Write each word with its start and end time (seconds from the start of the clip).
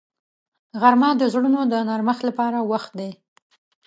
غرمه 0.81 1.09
د 1.17 1.23
زړونو 1.33 1.61
د 1.71 1.73
نرمښت 1.89 2.23
لپاره 2.29 2.57
وخت 2.71 2.91
دی 2.99 3.11